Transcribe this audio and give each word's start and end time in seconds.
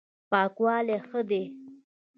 پاکوالی 0.29 0.97
ښه 1.07 1.19
دی. 1.29 1.43